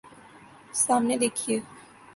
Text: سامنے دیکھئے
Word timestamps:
سامنے 0.83 1.15
دیکھئے 1.17 1.55